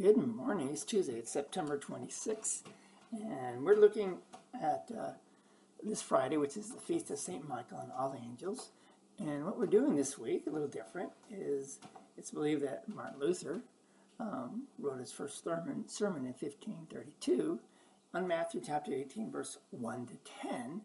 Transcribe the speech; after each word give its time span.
Good 0.00 0.16
morning. 0.16 0.70
It's 0.72 0.82
Tuesday. 0.82 1.16
It's 1.16 1.30
September 1.30 1.76
26th, 1.76 2.62
and 3.12 3.62
we're 3.62 3.76
looking 3.76 4.16
at 4.54 4.90
uh, 4.98 5.10
this 5.82 6.00
Friday, 6.00 6.38
which 6.38 6.56
is 6.56 6.70
the 6.70 6.80
feast 6.80 7.10
of 7.10 7.18
Saint 7.18 7.46
Michael 7.46 7.80
and 7.80 7.92
all 7.92 8.08
the 8.08 8.16
angels. 8.16 8.70
And 9.18 9.44
what 9.44 9.58
we're 9.58 9.66
doing 9.66 9.96
this 9.96 10.16
week, 10.16 10.44
a 10.46 10.50
little 10.50 10.68
different, 10.68 11.10
is 11.30 11.80
it's 12.16 12.30
believed 12.30 12.62
that 12.62 12.88
Martin 12.88 13.20
Luther 13.20 13.60
um, 14.18 14.68
wrote 14.78 15.00
his 15.00 15.12
first 15.12 15.44
sermon, 15.44 15.86
sermon 15.86 16.20
in 16.20 16.32
1532 16.32 17.58
on 18.14 18.26
Matthew 18.26 18.62
chapter 18.64 18.94
18, 18.94 19.30
verse 19.30 19.58
1 19.68 20.06
to 20.06 20.14
10, 20.48 20.80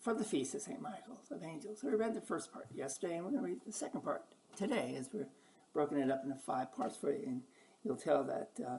for 0.00 0.14
the 0.14 0.22
feast 0.22 0.54
of 0.54 0.60
Saint 0.60 0.80
Michael 0.80 1.18
of 1.32 1.42
angels. 1.42 1.80
So 1.80 1.88
we 1.88 1.96
read 1.96 2.14
the 2.14 2.20
first 2.20 2.52
part 2.52 2.68
yesterday, 2.72 3.16
and 3.16 3.24
we're 3.24 3.32
going 3.32 3.42
to 3.42 3.48
read 3.48 3.60
the 3.66 3.72
second 3.72 4.02
part 4.02 4.22
today, 4.54 4.94
as 4.96 5.10
we're 5.12 5.26
broken 5.74 5.98
it 5.98 6.12
up 6.12 6.22
into 6.22 6.36
five 6.36 6.72
parts 6.72 6.96
for 6.96 7.10
you. 7.10 7.24
And 7.26 7.42
you'll 7.88 7.96
tell 7.96 8.22
that 8.22 8.50
uh, 8.64 8.76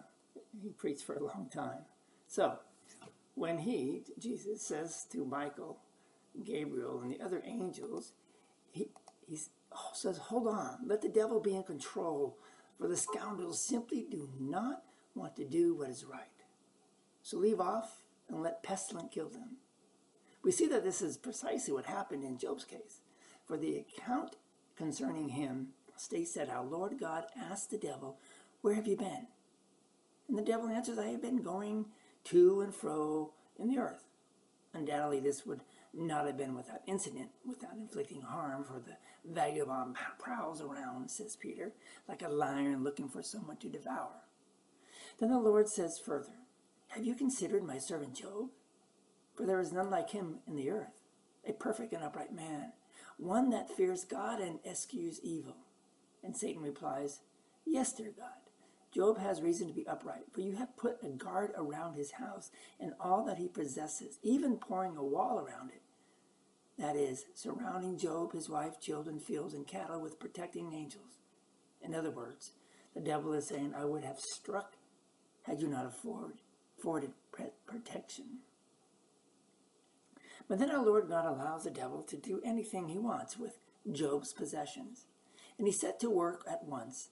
he 0.62 0.70
preached 0.70 1.04
for 1.04 1.16
a 1.16 1.24
long 1.24 1.50
time. 1.52 1.82
So, 2.28 2.60
when 3.34 3.58
he, 3.58 4.04
Jesus, 4.20 4.62
says 4.62 5.08
to 5.12 5.26
Michael, 5.26 5.80
Gabriel, 6.44 7.02
and 7.02 7.12
the 7.12 7.22
other 7.22 7.42
angels, 7.44 8.14
he, 8.72 8.90
he 9.28 9.38
says, 9.94 10.18
Hold 10.18 10.48
on, 10.48 10.78
let 10.86 11.02
the 11.02 11.10
devil 11.10 11.40
be 11.40 11.56
in 11.56 11.64
control, 11.64 12.38
for 12.78 12.88
the 12.88 12.96
scoundrels 12.96 13.60
simply 13.60 14.06
do 14.10 14.30
not 14.40 14.84
want 15.16 15.36
to 15.38 15.46
do 15.46 15.74
what 15.74 15.90
is 15.90 16.06
right. 16.06 16.22
So 17.24 17.38
leave 17.38 17.60
off 17.60 18.04
and 18.30 18.44
let 18.44 18.62
pestilence 18.62 19.10
kill 19.12 19.30
them. 19.30 19.58
We 20.44 20.52
see 20.52 20.68
that 20.68 20.84
this 20.84 21.02
is 21.02 21.18
precisely 21.18 21.74
what 21.74 21.86
happened 21.86 22.24
in 22.24 22.38
Job's 22.38 22.64
case. 22.64 23.02
For 23.48 23.58
the 23.58 23.78
account 23.78 24.36
concerning 24.78 25.30
him 25.30 25.70
states 25.98 26.34
that 26.34 26.50
our 26.50 26.64
Lord 26.64 27.00
God 27.00 27.26
asked 27.38 27.72
the 27.72 27.78
devil 27.78 28.18
where 28.62 28.76
have 28.76 28.88
you 28.88 28.98
been? 28.98 29.28
And 30.28 30.38
the 30.38 30.44
devil 30.44 30.70
answers, 30.70 31.00
I 31.00 31.08
have 31.08 31.22
been 31.22 31.42
going 31.42 31.86
to 32.26 32.62
and 32.62 32.74
fro 32.74 33.34
in 33.58 33.70
the 33.70 33.80
earth. 33.80 34.04
Undoubtedly, 34.74 35.20
this 35.20 35.46
would 35.46 35.62
not 35.94 36.28
have 36.28 36.38
been 36.38 36.56
without 36.56 36.82
incident, 36.86 37.30
without 37.46 37.74
inflicting 37.76 38.22
harm, 38.22 38.64
for 38.64 38.80
the 38.80 38.98
vagabond 39.26 39.96
prowls 40.20 40.62
around, 40.62 41.10
says 41.10 41.36
Peter, 41.36 41.74
like 42.08 42.22
a 42.22 42.30
lion 42.30 42.84
looking 42.84 43.10
for 43.10 43.24
someone 43.24 43.58
to 43.58 43.68
devour. 43.68 44.24
Then 45.20 45.32
the 45.32 45.40
Lord 45.40 45.68
says 45.68 46.00
further, 46.00 46.34
Have 46.90 47.04
you 47.04 47.16
considered 47.16 47.64
my 47.64 47.80
servant 47.80 48.14
Job? 48.14 48.50
For 49.36 49.46
there 49.46 49.60
is 49.60 49.74
none 49.74 49.90
like 49.90 50.12
him 50.12 50.40
in 50.48 50.56
the 50.56 50.70
earth, 50.70 51.02
a 51.48 51.54
perfect 51.54 51.94
and 51.94 52.04
upright 52.04 52.34
man, 52.34 52.74
one 53.18 53.50
that 53.50 53.76
fears 53.76 54.04
God 54.04 54.40
and 54.40 54.60
eschews 54.66 55.20
evil. 55.24 55.58
And 56.24 56.38
Satan 56.38 56.62
replies, 56.62 57.22
Yes, 57.66 57.94
dear 57.94 58.12
God. 58.16 58.49
Job 58.94 59.20
has 59.20 59.42
reason 59.42 59.68
to 59.68 59.74
be 59.74 59.88
upright, 59.88 60.32
for 60.34 60.42
you 60.42 60.54
have 60.54 60.76
put 60.76 61.04
a 61.04 61.10
guard 61.10 61.52
around 61.56 61.94
his 61.94 62.12
house 62.14 62.50
and 62.80 62.94
all 63.00 63.24
that 63.26 63.38
he 63.38 63.48
possesses, 63.48 64.18
even 64.24 64.58
pouring 64.58 64.98
a 64.98 65.04
wall 65.04 65.40
around 65.40 65.70
it. 65.70 65.82
That 66.78 66.96
is, 66.96 67.26
surrounding 67.36 67.98
Job, 67.98 68.34
his 68.34 68.50
wife, 68.50 68.80
children, 68.80 69.20
fields, 69.20 69.54
and 69.54 69.68
cattle 69.68 70.02
with 70.02 70.20
protecting 70.20 70.74
angels. 70.74 71.20
In 71.82 71.94
other 71.94 72.10
words, 72.10 72.54
the 72.96 73.02
devil 73.02 73.34
is 73.34 73.48
saying, 73.48 73.74
I 73.76 73.86
would 73.86 74.04
have 74.04 74.20
struck 74.20 74.74
had 75.44 75.62
you 75.62 75.68
not 75.68 75.86
afford, 75.86 76.40
afforded 76.78 77.12
protection. 77.66 78.40
But 80.48 80.60
then 80.60 80.72
our 80.72 80.84
Lord 80.84 81.08
God 81.10 81.26
allows 81.26 81.64
the 81.64 81.72
devil 81.72 82.02
to 82.04 82.18
do 82.18 82.42
anything 82.44 82.88
he 82.88 82.98
wants 82.98 83.38
with 83.38 83.60
Job's 83.92 84.34
possessions. 84.34 85.06
And 85.58 85.68
he 85.68 85.74
set 85.74 86.00
to 86.00 86.10
work 86.10 86.44
at 86.50 86.64
once 86.64 87.10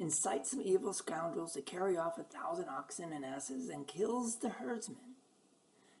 incites 0.00 0.50
some 0.50 0.62
evil 0.62 0.94
scoundrels 0.94 1.52
to 1.52 1.60
carry 1.60 1.96
off 1.96 2.18
a 2.18 2.22
thousand 2.22 2.68
oxen 2.68 3.12
and 3.12 3.24
asses, 3.24 3.68
and 3.68 3.86
kills 3.86 4.36
the 4.36 4.48
herdsmen. 4.48 5.14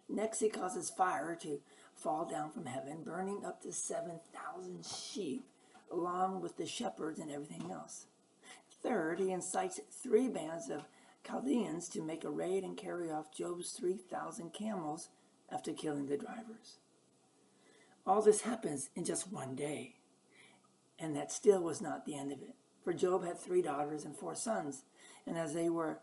Next, 0.08 0.40
he 0.40 0.48
causes 0.48 0.90
fire 0.90 1.36
to 1.42 1.60
fall 1.94 2.24
down 2.24 2.50
from 2.50 2.64
heaven, 2.64 3.02
burning 3.04 3.44
up 3.44 3.62
to 3.62 3.72
7,000 3.72 4.84
sheep, 4.84 5.44
along 5.92 6.40
with 6.40 6.56
the 6.56 6.66
shepherds 6.66 7.20
and 7.20 7.30
everything 7.30 7.70
else. 7.70 8.06
Third, 8.82 9.20
he 9.20 9.30
incites 9.30 9.78
three 10.02 10.28
bands 10.28 10.70
of 10.70 10.84
Chaldeans 11.24 11.88
to 11.90 12.00
make 12.00 12.24
a 12.24 12.30
raid 12.30 12.64
and 12.64 12.76
carry 12.76 13.10
off 13.10 13.36
Job's 13.36 13.72
3,000 13.72 14.54
camels 14.54 15.10
after 15.52 15.72
killing 15.72 16.06
the 16.06 16.16
drivers. 16.16 16.78
All 18.06 18.22
this 18.22 18.40
happens 18.40 18.88
in 18.96 19.04
just 19.04 19.30
one 19.30 19.54
day, 19.54 19.96
and 20.98 21.14
that 21.14 21.30
still 21.30 21.60
was 21.60 21.82
not 21.82 22.06
the 22.06 22.16
end 22.16 22.32
of 22.32 22.40
it. 22.40 22.54
For 22.84 22.92
Job 22.92 23.24
had 23.24 23.38
three 23.38 23.62
daughters 23.62 24.04
and 24.04 24.16
four 24.16 24.34
sons, 24.34 24.84
and 25.26 25.36
as 25.36 25.52
they 25.54 25.68
were 25.68 26.00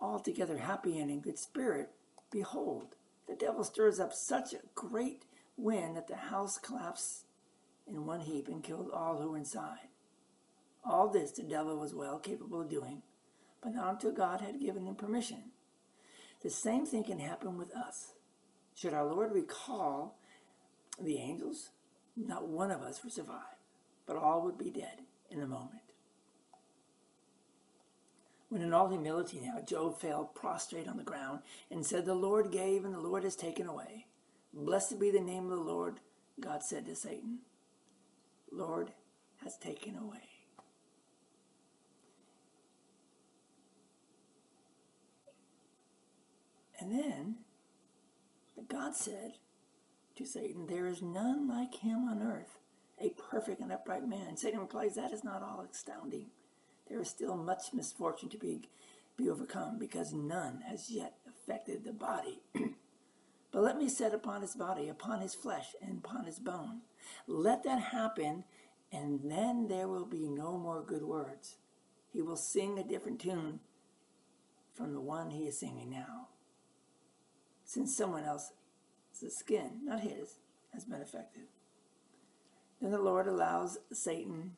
altogether 0.00 0.58
happy 0.58 0.98
and 0.98 1.10
in 1.10 1.20
good 1.20 1.38
spirit, 1.38 1.90
behold, 2.30 2.94
the 3.28 3.34
devil 3.34 3.64
stirs 3.64 3.98
up 3.98 4.12
such 4.12 4.52
a 4.52 4.58
great 4.74 5.24
wind 5.56 5.96
that 5.96 6.08
the 6.08 6.16
house 6.16 6.58
collapsed 6.58 7.24
in 7.86 8.06
one 8.06 8.20
heap 8.20 8.48
and 8.48 8.62
killed 8.62 8.90
all 8.92 9.18
who 9.20 9.30
were 9.30 9.38
inside. 9.38 9.88
All 10.84 11.08
this 11.08 11.32
the 11.32 11.42
devil 11.42 11.78
was 11.78 11.94
well 11.94 12.18
capable 12.18 12.60
of 12.60 12.68
doing, 12.68 13.02
but 13.62 13.74
not 13.74 13.94
until 13.94 14.12
God 14.12 14.40
had 14.40 14.60
given 14.60 14.84
him 14.84 14.94
permission. 14.94 15.50
The 16.42 16.50
same 16.50 16.84
thing 16.84 17.04
can 17.04 17.18
happen 17.18 17.56
with 17.56 17.74
us. 17.74 18.12
Should 18.74 18.92
our 18.92 19.06
Lord 19.06 19.32
recall 19.32 20.18
the 21.00 21.18
angels, 21.18 21.70
not 22.16 22.48
one 22.48 22.70
of 22.70 22.82
us 22.82 23.02
would 23.02 23.12
survive, 23.12 23.56
but 24.06 24.16
all 24.16 24.42
would 24.42 24.58
be 24.58 24.70
dead 24.70 25.00
in 25.30 25.40
a 25.40 25.46
moment. 25.46 25.93
When 28.54 28.62
in 28.62 28.72
all 28.72 28.88
humility 28.88 29.40
now 29.42 29.58
Job 29.66 29.98
fell 29.98 30.26
prostrate 30.26 30.86
on 30.86 30.96
the 30.96 31.02
ground 31.02 31.40
and 31.72 31.84
said, 31.84 32.06
The 32.06 32.14
Lord 32.14 32.52
gave 32.52 32.84
and 32.84 32.94
the 32.94 33.00
Lord 33.00 33.24
has 33.24 33.34
taken 33.34 33.66
away. 33.66 34.06
Blessed 34.52 35.00
be 35.00 35.10
the 35.10 35.18
name 35.18 35.50
of 35.50 35.58
the 35.58 35.64
Lord, 35.64 35.98
God 36.38 36.62
said 36.62 36.86
to 36.86 36.94
Satan. 36.94 37.40
Lord 38.52 38.92
has 39.42 39.56
taken 39.56 39.96
away. 39.96 40.28
And 46.78 46.92
then 46.92 47.38
God 48.68 48.94
said 48.94 49.32
to 50.14 50.24
Satan, 50.24 50.66
There 50.66 50.86
is 50.86 51.02
none 51.02 51.48
like 51.48 51.74
him 51.74 52.08
on 52.08 52.22
earth, 52.22 52.60
a 53.00 53.08
perfect 53.08 53.60
and 53.60 53.72
upright 53.72 54.08
man. 54.08 54.36
Satan 54.36 54.60
replies, 54.60 54.94
That 54.94 55.12
is 55.12 55.24
not 55.24 55.42
all 55.42 55.66
astounding 55.68 56.26
there 56.88 57.00
is 57.00 57.08
still 57.08 57.36
much 57.36 57.72
misfortune 57.72 58.28
to 58.30 58.38
be, 58.38 58.68
be 59.16 59.28
overcome 59.30 59.78
because 59.78 60.12
none 60.12 60.62
has 60.68 60.90
yet 60.90 61.14
affected 61.28 61.84
the 61.84 61.92
body. 61.92 62.40
but 63.52 63.62
let 63.62 63.78
me 63.78 63.88
set 63.88 64.14
upon 64.14 64.42
his 64.42 64.54
body, 64.54 64.88
upon 64.88 65.20
his 65.20 65.34
flesh, 65.34 65.74
and 65.82 65.98
upon 65.98 66.24
his 66.24 66.38
bone. 66.38 66.82
Let 67.26 67.62
that 67.64 67.80
happen, 67.80 68.44
and 68.92 69.20
then 69.24 69.68
there 69.68 69.88
will 69.88 70.06
be 70.06 70.28
no 70.28 70.58
more 70.58 70.82
good 70.82 71.02
words. 71.02 71.56
He 72.12 72.22
will 72.22 72.36
sing 72.36 72.78
a 72.78 72.84
different 72.84 73.20
tune 73.20 73.60
from 74.74 74.92
the 74.92 75.00
one 75.00 75.30
he 75.30 75.44
is 75.46 75.58
singing 75.58 75.90
now. 75.90 76.28
Since 77.64 77.96
someone 77.96 78.24
else's 78.24 78.52
skin, 79.36 79.80
not 79.84 80.00
his, 80.00 80.36
has 80.72 80.84
been 80.84 81.00
affected. 81.00 81.44
Then 82.80 82.90
the 82.90 82.98
Lord 82.98 83.26
allows 83.26 83.78
Satan 83.92 84.56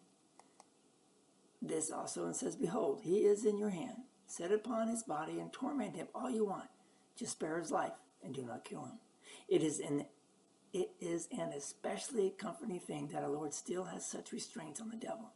this 1.63 1.91
also 1.91 2.27
and 2.27 2.37
says, 2.37 2.57
Behold, 2.57 3.01
he 3.03 3.19
is 3.19 3.45
in 3.45 3.59
your 3.59 3.71
hand. 3.71 3.97
Set 4.27 4.53
upon 4.53 4.89
his 4.89 5.03
body 5.03 5.39
and 5.39 5.53
torment 5.53 5.97
him 5.97 6.09
all 6.15 6.31
you 6.31 6.45
want. 6.45 6.69
Just 7.17 7.33
spare 7.33 7.59
his 7.59 7.71
life 7.71 7.93
and 8.25 8.35
do 8.35 8.43
not 8.43 8.65
kill 8.65 8.85
him. 8.85 8.99
It 9.49 9.63
is 9.63 9.81
an 9.81 10.07
it 10.73 10.91
is 11.01 11.29
an 11.33 11.53
especially 11.57 12.35
comforting 12.37 12.81
thing 12.81 13.09
that 13.09 13.23
our 13.23 13.31
Lord 13.31 13.55
still 13.55 13.85
has 13.85 14.05
such 14.05 14.33
restraints 14.33 14.81
on 14.81 14.91
the 14.91 14.97
devil 14.97 15.33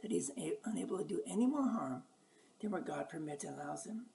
that 0.00 0.10
he's 0.10 0.30
unable 0.64 0.98
to 0.98 1.04
do 1.04 1.20
any 1.26 1.46
more 1.46 1.68
harm 1.68 2.04
than 2.60 2.70
what 2.70 2.86
God 2.86 3.08
permits 3.08 3.44
and 3.44 3.58
allows 3.58 3.84
him. 3.84 4.06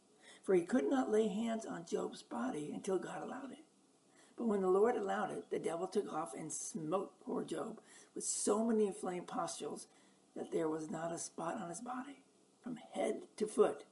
For 0.42 0.56
he 0.56 0.62
could 0.62 0.90
not 0.90 1.12
lay 1.12 1.28
hands 1.28 1.66
on 1.66 1.86
Job's 1.86 2.24
body 2.24 2.72
until 2.74 2.98
God 2.98 3.22
allowed 3.22 3.52
it. 3.52 3.66
But 4.36 4.48
when 4.48 4.62
the 4.62 4.70
Lord 4.70 4.96
allowed 4.96 5.32
it, 5.32 5.50
the 5.52 5.60
devil 5.60 5.88
took 5.88 6.12
off 6.12 6.34
and 6.34 6.52
smote 6.52 7.20
poor 7.24 7.44
Job 7.44 7.80
with 8.16 8.24
so 8.24 8.66
many 8.66 8.88
inflamed 8.88 9.28
pustules 9.28 9.88
that 10.36 10.52
there 10.52 10.70
was 10.70 10.90
not 10.90 11.12
a 11.12 11.18
spot 11.18 11.56
on 11.62 11.70
his 11.70 11.82
body, 11.82 12.24
from 12.64 12.78
head 12.94 13.22
to 13.38 13.48
foot, 13.48 13.84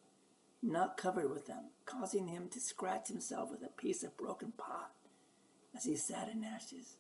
not 0.62 0.98
covered 0.98 1.30
with 1.30 1.48
them, 1.48 1.66
causing 1.86 2.28
him 2.28 2.48
to 2.50 2.60
scratch 2.60 3.08
himself 3.08 3.52
with 3.52 3.64
a 3.64 3.82
piece 3.82 4.04
of 4.04 4.18
broken 4.18 4.52
pot 4.52 4.92
as 5.76 5.86
he 5.86 5.96
sat 5.96 6.30
in 6.30 6.44
ashes. 6.44 6.98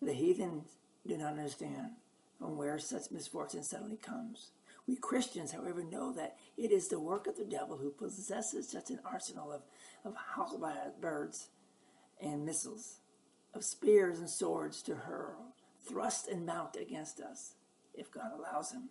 The 0.00 0.12
heathens 0.12 0.68
do 1.06 1.16
not 1.16 1.32
understand 1.32 1.92
from 2.38 2.56
where 2.56 2.78
such 2.78 3.10
misfortune 3.10 3.62
suddenly 3.62 3.96
comes. 3.96 4.50
We 4.86 4.96
Christians, 4.96 5.52
however, 5.52 5.82
know 5.82 6.12
that 6.12 6.36
it 6.58 6.70
is 6.70 6.88
the 6.88 7.00
work 7.00 7.26
of 7.26 7.36
the 7.36 7.44
devil 7.44 7.78
who 7.78 7.90
possesses 7.90 8.68
such 8.68 8.90
an 8.90 9.00
arsenal 9.04 9.50
of, 9.50 9.62
of 10.04 10.14
halberds 10.36 11.48
and 12.20 12.44
missiles 12.44 12.98
of 13.54 13.64
spears 13.64 14.18
and 14.18 14.28
swords 14.28 14.82
to 14.82 14.94
hurl, 14.94 15.54
thrust 15.86 16.28
and 16.28 16.44
mount 16.46 16.76
against 16.76 17.20
us. 17.20 17.54
if 17.94 18.10
God 18.10 18.32
allows 18.36 18.72
him. 18.72 18.90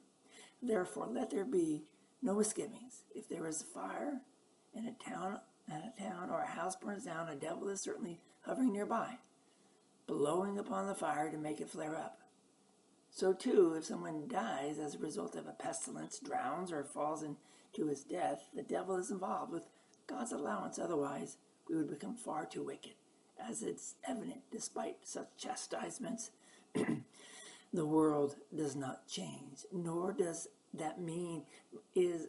Therefore, 0.61 1.07
let 1.11 1.29
there 1.29 1.45
be 1.45 1.83
no 2.21 2.35
misgivings. 2.35 3.03
If 3.13 3.27
there 3.27 3.45
is 3.47 3.61
a 3.61 3.65
fire 3.65 4.21
in 4.73 4.85
a 4.87 5.09
town, 5.09 5.39
in 5.67 5.75
a 5.75 5.93
town 6.01 6.29
or 6.29 6.41
a 6.41 6.47
house 6.47 6.75
burns 6.75 7.05
down, 7.05 7.27
a 7.27 7.35
devil 7.35 7.67
is 7.69 7.81
certainly 7.81 8.21
hovering 8.41 8.71
nearby, 8.71 9.17
blowing 10.07 10.57
upon 10.57 10.87
the 10.87 10.95
fire 10.95 11.29
to 11.29 11.37
make 11.37 11.59
it 11.59 11.69
flare 11.69 11.95
up. 11.95 12.19
So 13.09 13.33
too, 13.33 13.75
if 13.77 13.85
someone 13.85 14.27
dies 14.27 14.79
as 14.79 14.95
a 14.95 14.99
result 14.99 15.35
of 15.35 15.47
a 15.47 15.51
pestilence, 15.51 16.19
drowns, 16.19 16.71
or 16.71 16.83
falls 16.83 17.23
into 17.23 17.87
his 17.87 18.03
death, 18.03 18.45
the 18.55 18.63
devil 18.63 18.95
is 18.95 19.11
involved 19.11 19.51
with 19.51 19.67
God's 20.07 20.31
allowance. 20.31 20.79
Otherwise, 20.79 21.37
we 21.69 21.75
would 21.75 21.89
become 21.89 22.15
far 22.15 22.45
too 22.45 22.63
wicked, 22.63 22.93
as 23.49 23.63
it's 23.63 23.95
evident 24.07 24.41
despite 24.51 24.97
such 25.03 25.27
chastisements. 25.37 26.31
the 27.73 27.85
world 27.85 28.35
does 28.55 28.75
not 28.75 29.07
change, 29.07 29.65
nor 29.71 30.13
does 30.13 30.47
that 30.73 30.99
mean 30.99 31.43
is 31.95 32.27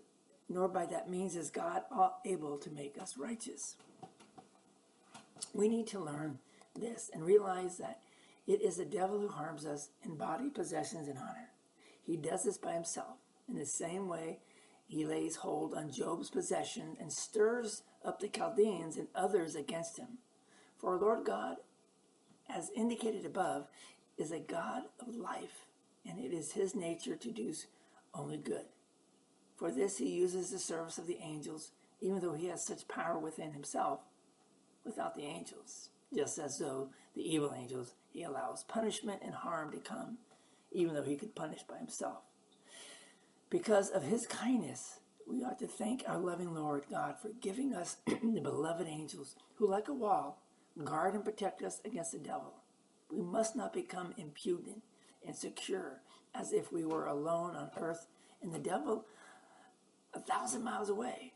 nor 0.49 0.69
by 0.69 0.85
that 0.87 1.09
means 1.09 1.37
is 1.37 1.51
God 1.51 1.83
able 2.25 2.59
to 2.59 2.71
make 2.71 3.01
us 3.01 3.17
righteous. 3.17 3.77
We 5.55 5.69
need 5.69 5.87
to 5.89 5.99
learn 5.99 6.39
this 6.79 7.11
and 7.13 7.25
realize 7.25 7.79
that 7.79 8.01
it 8.47 8.61
is 8.61 8.77
the 8.77 8.85
devil 8.85 9.21
who 9.21 9.29
harms 9.29 9.65
us 9.65 9.89
in 10.03 10.17
body, 10.17 10.51
possessions, 10.51 11.09
and 11.09 11.19
honor. 11.19 11.49
He 12.03 12.17
does 12.17 12.45
this 12.45 12.59
by 12.59 12.73
himself. 12.73 13.17
In 13.49 13.57
the 13.57 13.65
same 13.65 14.09
way, 14.09 14.41
he 14.87 15.07
lays 15.07 15.37
hold 15.37 15.75
on 15.75 15.91
Job's 15.91 16.29
possession 16.29 16.97
and 17.01 17.11
stirs 17.11 17.83
up 18.05 18.21
the 18.21 18.29
Chaldeans 18.29 18.99
and 18.99 19.09
others 19.15 19.55
against 19.55 19.99
him. 19.99 20.19
For 20.85 20.97
our 20.97 21.01
Lord 21.01 21.25
God, 21.25 21.57
as 22.47 22.71
indicated 22.77 23.25
above, 23.25 23.69
is 24.19 24.31
a 24.31 24.39
God 24.39 24.83
of 25.01 25.17
life, 25.17 25.65
and 26.07 26.19
it 26.19 26.31
is 26.31 26.53
his 26.53 26.75
nature 26.75 27.17
to 27.17 27.31
do 27.31 27.55
only 28.13 28.37
good. 28.37 28.67
For 29.57 29.71
this 29.71 29.97
he 29.97 30.11
uses 30.11 30.51
the 30.51 30.59
service 30.59 30.99
of 30.99 31.07
the 31.07 31.21
angels, 31.23 31.71
even 32.03 32.21
though 32.21 32.35
he 32.35 32.49
has 32.49 32.67
such 32.67 32.87
power 32.87 33.19
within 33.19 33.53
himself 33.53 34.01
without 34.85 35.15
the 35.15 35.23
angels, 35.23 35.89
just 36.15 36.39
as 36.39 36.59
though 36.59 36.91
the 37.17 37.23
evil 37.23 37.55
angels 37.57 37.95
he 38.13 38.23
allows 38.23 38.65
punishment 38.65 39.23
and 39.25 39.33
harm 39.33 39.73
to 39.73 39.79
come, 39.79 40.19
even 40.71 40.93
though 40.93 41.03
he 41.03 41.17
could 41.17 41.35
punish 41.35 41.63
by 41.63 41.79
himself. 41.79 42.25
Because 43.49 43.89
of 43.89 44.03
his 44.03 44.27
kindness, 44.27 44.99
we 45.27 45.43
ought 45.43 45.59
to 45.61 45.67
thank 45.67 46.05
our 46.07 46.19
loving 46.19 46.55
Lord 46.55 46.85
God 46.91 47.15
for 47.23 47.31
giving 47.41 47.73
us 47.73 47.97
the 48.07 48.41
beloved 48.43 48.87
angels 48.87 49.35
who, 49.55 49.67
like 49.67 49.89
a 49.89 49.95
wall, 49.95 50.44
guard 50.83 51.15
and 51.15 51.25
protect 51.25 51.63
us 51.63 51.81
against 51.85 52.13
the 52.13 52.19
devil. 52.19 52.55
We 53.11 53.23
must 53.23 53.55
not 53.55 53.73
become 53.73 54.15
impudent 54.17 54.83
and 55.25 55.37
secure 55.37 56.01
as 56.35 56.53
if 56.53 56.73
we 56.73 56.85
were 56.85 57.07
alone 57.07 57.55
on 57.55 57.71
earth 57.77 58.07
and 58.43 58.53
the 58.53 58.59
devil 58.59 59.07
a 60.15 60.21
thousand 60.21 60.65
miles 60.65 60.89
away. 60.89 61.33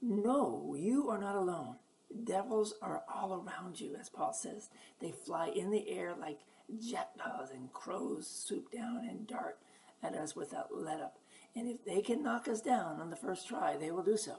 No, 0.00 0.74
you 0.78 1.08
are 1.08 1.18
not 1.18 1.36
alone. 1.36 1.76
Devils 2.24 2.74
are 2.82 3.02
all 3.12 3.34
around 3.34 3.80
you, 3.80 3.96
as 3.98 4.08
Paul 4.08 4.32
says. 4.32 4.68
They 5.00 5.10
fly 5.10 5.48
in 5.48 5.70
the 5.70 5.88
air 5.88 6.14
like 6.18 6.40
jackdaws 6.80 7.50
and 7.52 7.72
crows 7.72 8.26
swoop 8.26 8.70
down 8.70 9.06
and 9.08 9.26
dart 9.26 9.58
at 10.02 10.14
us 10.14 10.36
without 10.36 10.68
let 10.72 11.00
up. 11.00 11.18
And 11.54 11.68
if 11.68 11.84
they 11.84 12.02
can 12.02 12.22
knock 12.22 12.48
us 12.48 12.60
down 12.60 13.00
on 13.00 13.10
the 13.10 13.16
first 13.16 13.48
try, 13.48 13.76
they 13.76 13.90
will 13.90 14.02
do 14.02 14.16
so. 14.16 14.36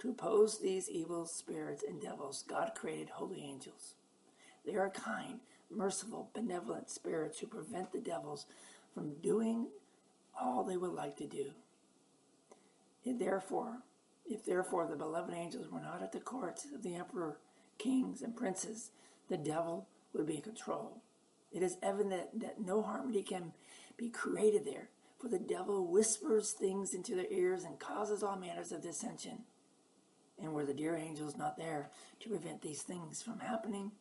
To 0.00 0.10
oppose 0.10 0.58
these 0.58 0.90
evil 0.90 1.26
spirits 1.26 1.82
and 1.86 2.00
devils, 2.00 2.44
God 2.46 2.72
created 2.74 3.10
holy 3.10 3.42
angels. 3.42 3.94
They 4.64 4.74
are 4.74 4.90
kind, 4.90 5.40
merciful, 5.70 6.30
benevolent 6.34 6.90
spirits 6.90 7.38
who 7.38 7.46
prevent 7.46 7.92
the 7.92 8.00
devils 8.00 8.46
from 8.92 9.14
doing 9.22 9.68
all 10.38 10.64
they 10.64 10.76
would 10.76 10.92
like 10.92 11.16
to 11.16 11.26
do. 11.26 11.52
And 13.04 13.20
therefore, 13.20 13.78
if 14.26 14.44
therefore 14.44 14.86
the 14.86 14.96
beloved 14.96 15.32
angels 15.32 15.70
were 15.70 15.80
not 15.80 16.02
at 16.02 16.12
the 16.12 16.20
courts 16.20 16.66
of 16.74 16.82
the 16.82 16.96
emperor, 16.96 17.38
kings, 17.78 18.22
and 18.22 18.36
princes, 18.36 18.90
the 19.28 19.36
devil 19.36 19.86
would 20.12 20.26
be 20.26 20.36
in 20.36 20.42
control. 20.42 21.02
It 21.52 21.62
is 21.62 21.78
evident 21.82 22.40
that 22.40 22.60
no 22.60 22.82
harmony 22.82 23.22
can 23.22 23.52
be 23.96 24.08
created 24.08 24.64
there, 24.64 24.88
for 25.18 25.28
the 25.28 25.38
devil 25.38 25.86
whispers 25.86 26.52
things 26.52 26.92
into 26.92 27.14
their 27.14 27.30
ears 27.30 27.64
and 27.64 27.78
causes 27.78 28.22
all 28.22 28.36
manners 28.36 28.72
of 28.72 28.82
dissension. 28.82 29.44
And 30.40 30.52
were 30.52 30.66
the 30.66 30.74
dear 30.74 30.94
angels 30.94 31.36
not 31.36 31.56
there 31.56 31.90
to 32.20 32.28
prevent 32.28 32.60
these 32.60 32.82
things 32.82 33.22
from 33.22 33.40
happening, 33.40 33.92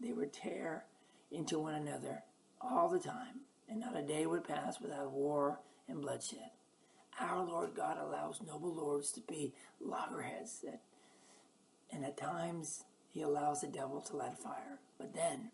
they 0.00 0.12
would 0.12 0.32
tear 0.32 0.84
into 1.30 1.58
one 1.58 1.74
another 1.74 2.24
all 2.60 2.88
the 2.88 2.98
time, 2.98 3.40
and 3.68 3.80
not 3.80 3.96
a 3.96 4.02
day 4.02 4.26
would 4.26 4.44
pass 4.44 4.80
without 4.80 5.12
war 5.12 5.60
and 5.88 6.02
bloodshed. 6.02 6.50
Our 7.20 7.44
Lord 7.44 7.74
God 7.74 7.98
allows 7.98 8.42
noble 8.46 8.74
lords 8.74 9.12
to 9.12 9.20
be 9.20 9.54
loggerheads, 9.80 10.64
and 11.90 12.04
at 12.04 12.16
times 12.16 12.84
he 13.10 13.22
allows 13.22 13.60
the 13.60 13.66
devil 13.66 14.00
to 14.00 14.16
light 14.16 14.32
a 14.32 14.36
fire. 14.36 14.78
But 14.98 15.14
then 15.14 15.50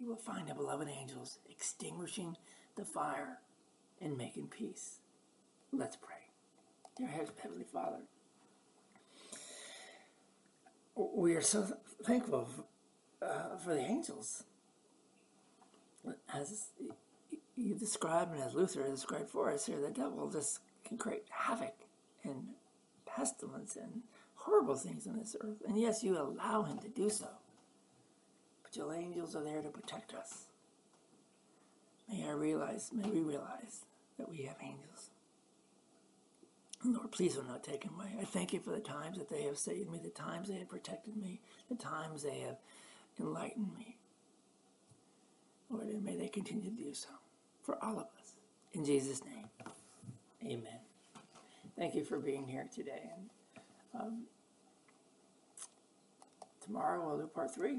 you 0.00 0.08
will 0.08 0.16
find 0.16 0.48
the 0.48 0.54
beloved 0.54 0.88
angels 0.88 1.38
extinguishing 1.48 2.36
the 2.76 2.84
fire 2.84 3.38
and 4.00 4.16
making 4.16 4.48
peace. 4.48 4.98
Let's 5.72 5.96
pray. 5.96 6.14
Dear 6.96 7.08
Heavenly 7.08 7.64
Father, 7.64 8.02
we 11.14 11.34
are 11.34 11.42
so 11.42 11.66
thankful 12.02 12.48
uh, 13.22 13.56
for 13.56 13.74
the 13.74 13.80
angels. 13.80 14.44
As 16.32 16.68
you 17.56 17.74
describe 17.74 18.32
and 18.32 18.42
as 18.42 18.54
Luther 18.54 18.86
described 18.88 19.30
for 19.30 19.50
us 19.50 19.66
here, 19.66 19.80
the 19.80 19.90
devil 19.90 20.28
just 20.28 20.60
can 20.84 20.98
create 20.98 21.24
havoc 21.30 21.74
and 22.24 22.48
pestilence 23.06 23.76
and 23.76 24.02
horrible 24.34 24.74
things 24.74 25.06
on 25.06 25.18
this 25.18 25.36
earth. 25.40 25.62
And 25.66 25.80
yes, 25.80 26.02
you 26.02 26.18
allow 26.18 26.62
him 26.64 26.78
to 26.78 26.88
do 26.88 27.08
so. 27.08 27.28
But 28.62 28.76
your 28.76 28.92
angels 28.92 29.34
are 29.36 29.44
there 29.44 29.62
to 29.62 29.68
protect 29.68 30.14
us. 30.14 30.46
May 32.10 32.28
I 32.28 32.32
realize, 32.32 32.90
may 32.92 33.08
we 33.08 33.20
realize 33.20 33.86
that 34.18 34.28
we 34.28 34.42
have 34.42 34.56
angels. 34.62 35.10
Lord, 36.84 37.12
please 37.12 37.34
do 37.34 37.42
not 37.48 37.64
take 37.64 37.82
them 37.82 37.94
away. 37.98 38.10
I 38.20 38.24
thank 38.24 38.52
you 38.52 38.60
for 38.60 38.70
the 38.70 38.80
times 38.80 39.16
that 39.16 39.30
they 39.30 39.42
have 39.42 39.56
saved 39.56 39.90
me, 39.90 39.98
the 40.02 40.10
times 40.10 40.48
they 40.48 40.58
have 40.58 40.68
protected 40.68 41.16
me, 41.16 41.40
the 41.70 41.76
times 41.76 42.22
they 42.22 42.40
have 42.40 42.56
enlightened 43.18 43.74
me. 43.78 43.96
Lord, 45.70 45.86
and 45.88 46.04
may 46.04 46.16
they 46.16 46.28
continue 46.28 46.70
to 46.70 46.76
do 46.76 46.92
so 46.92 47.08
for 47.62 47.82
all 47.82 47.98
of 47.98 48.06
us. 48.20 48.34
In 48.74 48.84
Jesus' 48.84 49.22
name, 49.24 49.46
amen. 50.44 50.80
Thank 51.78 51.94
you 51.94 52.04
for 52.04 52.18
being 52.18 52.46
here 52.46 52.68
today. 52.72 53.10
And 53.16 53.30
um, 53.98 54.22
tomorrow 56.64 57.06
we'll 57.06 57.18
do 57.18 57.26
part 57.26 57.54
three. 57.54 57.78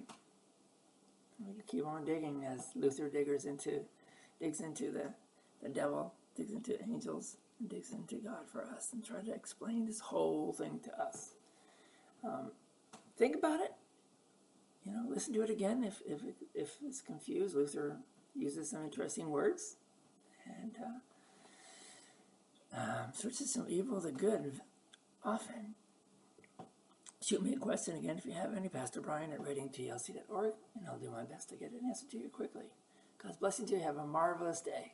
We 1.39 1.61
keep 1.67 1.85
on 1.85 2.05
digging 2.05 2.43
as 2.45 2.69
Luther 2.75 3.09
diggers 3.09 3.45
into 3.45 3.81
digs 4.39 4.61
into 4.61 4.91
the, 4.91 5.13
the 5.61 5.69
devil, 5.69 6.13
digs 6.35 6.51
into 6.51 6.81
angels, 6.83 7.37
and 7.59 7.69
digs 7.69 7.91
into 7.91 8.15
God 8.15 8.47
for 8.51 8.63
us, 8.63 8.89
and 8.93 9.03
try 9.03 9.21
to 9.21 9.33
explain 9.33 9.85
this 9.85 9.99
whole 9.99 10.53
thing 10.53 10.79
to 10.83 11.01
us. 11.01 11.31
Um, 12.23 12.51
think 13.17 13.35
about 13.35 13.61
it. 13.61 13.73
You 14.83 14.93
know, 14.93 15.05
listen 15.07 15.33
to 15.33 15.41
it 15.41 15.49
again 15.49 15.83
if 15.83 16.01
if 16.05 16.21
if 16.53 16.77
it's 16.85 17.01
confused. 17.01 17.55
Luther 17.55 17.97
uses 18.35 18.69
some 18.69 18.83
interesting 18.83 19.29
words, 19.29 19.77
and 20.45 20.75
uh, 22.73 22.79
um, 22.79 23.13
switches 23.13 23.51
some 23.51 23.65
evil 23.67 23.99
the 23.99 24.11
good 24.11 24.61
often. 25.23 25.75
Shoot 27.23 27.41
me 27.41 27.53
a 27.53 27.57
question 27.57 27.95
again 27.95 28.17
if 28.19 28.25
you 28.25 28.33
have 28.33 28.55
any, 28.55 28.69
Pastor 28.69 29.01
Brian 29.01 29.31
at 29.31 29.39
readingtlc.org, 29.39 30.53
and 30.77 30.87
I'll 30.87 30.99
do 30.99 31.09
my 31.09 31.23
best 31.23 31.49
to 31.49 31.55
get 31.55 31.71
an 31.71 31.79
answer 31.87 32.05
to 32.11 32.17
you 32.17 32.29
quickly. 32.29 32.65
God's 33.23 33.37
blessing 33.37 33.65
to 33.67 33.73
you. 33.75 33.79
Have 33.81 33.97
a 33.97 34.05
marvelous 34.05 34.61
day. 34.61 34.93